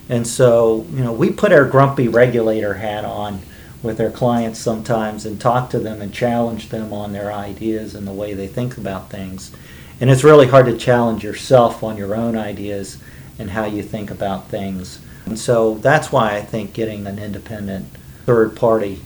And 0.07 0.27
so, 0.27 0.85
you 0.91 1.03
know, 1.03 1.11
we 1.11 1.31
put 1.31 1.51
our 1.51 1.65
grumpy 1.65 2.07
regulator 2.07 2.75
hat 2.75 3.03
on 3.03 3.41
with 3.81 3.99
our 3.99 4.11
clients 4.11 4.59
sometimes 4.59 5.25
and 5.25 5.41
talk 5.41 5.69
to 5.71 5.79
them 5.79 6.01
and 6.01 6.13
challenge 6.13 6.69
them 6.69 6.93
on 6.93 7.13
their 7.13 7.33
ideas 7.33 7.95
and 7.95 8.07
the 8.07 8.13
way 8.13 8.33
they 8.33 8.47
think 8.47 8.77
about 8.77 9.09
things. 9.09 9.51
And 9.99 10.09
it's 10.09 10.23
really 10.23 10.47
hard 10.47 10.67
to 10.67 10.77
challenge 10.77 11.23
yourself 11.23 11.83
on 11.83 11.97
your 11.97 12.15
own 12.15 12.37
ideas 12.37 12.97
and 13.39 13.51
how 13.51 13.65
you 13.65 13.81
think 13.81 14.11
about 14.11 14.49
things. 14.49 14.99
And 15.25 15.39
so 15.39 15.75
that's 15.75 16.11
why 16.11 16.35
I 16.35 16.41
think 16.41 16.73
getting 16.73 17.07
an 17.07 17.17
independent 17.17 17.87
third 18.25 18.55
party 18.55 19.01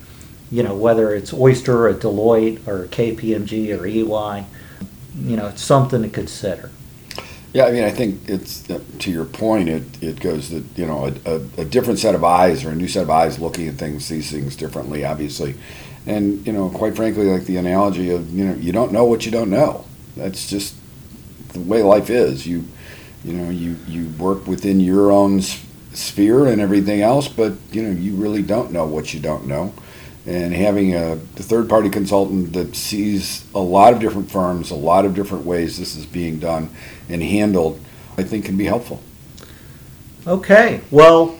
you 0.51 0.63
know, 0.63 0.75
whether 0.75 1.13
it's 1.13 1.33
Oyster 1.33 1.87
or 1.87 1.93
Deloitte 1.93 2.67
or 2.67 2.87
KPMG 2.87 3.77
or 3.77 3.85
EY, 3.85 4.45
you 5.19 5.35
know, 5.35 5.47
it's 5.47 5.61
something 5.61 6.01
to 6.01 6.09
consider. 6.09 6.71
Yeah, 7.53 7.65
I 7.65 7.71
mean, 7.71 7.83
I 7.83 7.91
think 7.91 8.29
it's 8.29 8.67
to 8.67 9.11
your 9.11 9.25
point. 9.25 9.69
It 9.69 10.03
it 10.03 10.19
goes 10.19 10.49
that 10.49 10.63
you 10.75 10.85
know 10.85 11.05
a, 11.05 11.31
a, 11.31 11.35
a, 11.61 11.65
different 11.65 11.97
set 11.97 12.13
of 12.13 12.23
eyes 12.23 12.63
or 12.63 12.69
a 12.69 12.75
new 12.75 12.87
set 12.87 13.03
of 13.03 13.09
eyes 13.09 13.39
looking 13.39 13.67
at 13.67 13.75
things, 13.75 14.05
sees 14.05 14.29
things 14.29 14.55
differently, 14.55 15.05
obviously, 15.05 15.55
and 16.05 16.45
you 16.45 16.53
know, 16.53 16.69
quite 16.69 16.95
frankly, 16.95 17.25
like 17.25 17.45
the 17.45 17.57
analogy 17.57 18.11
of 18.11 18.31
you 18.31 18.45
know, 18.45 18.53
you 18.55 18.71
don't 18.71 18.91
know 18.91 19.05
what 19.05 19.25
you 19.25 19.31
don't 19.31 19.49
know. 19.49 19.85
That's 20.15 20.49
just 20.49 20.75
the 21.53 21.61
way 21.61 21.81
life 21.81 22.09
is. 22.09 22.45
You 22.45 22.65
you 23.23 23.33
know, 23.33 23.49
you 23.49 23.77
you 23.87 24.09
work 24.19 24.45
within 24.45 24.79
your 24.79 25.11
own 25.11 25.41
sphere 25.41 26.45
and 26.47 26.61
everything 26.61 27.01
else, 27.01 27.27
but 27.27 27.53
you 27.71 27.81
know, 27.81 27.91
you 27.91 28.13
really 28.15 28.43
don't 28.43 28.71
know 28.71 28.85
what 28.85 29.13
you 29.13 29.19
don't 29.19 29.47
know 29.47 29.73
and 30.27 30.53
having 30.53 30.93
a, 30.93 31.15
third 31.15 31.69
party 31.69 31.89
consultant 31.89 32.51
that 32.51 32.75
sees 32.75 33.45
a 33.55 33.59
lot 33.59 33.93
of 33.93 34.01
different 34.01 34.29
firms, 34.29 34.69
a 34.69 34.75
lot 34.75 35.05
of 35.05 35.15
different 35.15 35.45
ways 35.45 35.79
this 35.79 35.95
is 35.95 36.05
being 36.05 36.37
done 36.37 36.69
and 37.07 37.23
handled, 37.23 37.79
I 38.17 38.23
think 38.23 38.43
can 38.43 38.57
be 38.57 38.65
helpful. 38.65 39.01
Okay, 40.27 40.81
well, 40.91 41.39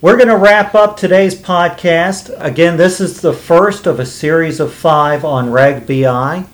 we're 0.00 0.16
going 0.16 0.28
to 0.28 0.36
wrap 0.36 0.74
up 0.74 0.96
today's 0.96 1.36
podcast. 1.36 2.34
Again, 2.44 2.76
this 2.76 3.00
is 3.00 3.20
the 3.20 3.32
first 3.32 3.86
of 3.86 4.00
a 4.00 4.06
series 4.06 4.58
of 4.58 4.74
five 4.74 5.24
on 5.24 5.52
Reg 5.52 5.86
BI. 5.86 6.44